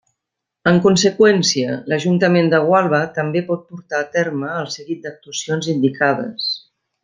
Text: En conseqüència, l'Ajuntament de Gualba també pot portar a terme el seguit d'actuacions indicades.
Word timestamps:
En 0.69 0.77
conseqüència, 0.85 1.75
l'Ajuntament 1.93 2.49
de 2.55 2.61
Gualba 2.71 3.03
també 3.19 3.45
pot 3.53 3.61
portar 3.75 4.01
a 4.01 4.09
terme 4.19 4.51
el 4.65 4.73
seguit 4.79 5.07
d'actuacions 5.07 5.73
indicades. 5.79 6.53